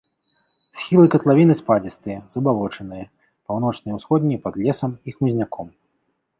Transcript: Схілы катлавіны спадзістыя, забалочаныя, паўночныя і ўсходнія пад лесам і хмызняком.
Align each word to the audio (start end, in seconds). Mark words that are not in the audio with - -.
Схілы 0.77 1.05
катлавіны 1.15 1.57
спадзістыя, 1.59 2.17
забалочаныя, 2.33 3.05
паўночныя 3.53 3.93
і 3.95 4.01
ўсходнія 4.01 4.39
пад 4.49 4.53
лесам 4.65 4.91
і 5.07 5.19
хмызняком. 5.19 5.67